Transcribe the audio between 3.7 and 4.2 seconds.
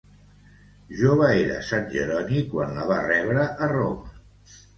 Roma.